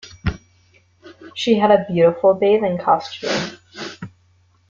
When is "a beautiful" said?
1.69-2.33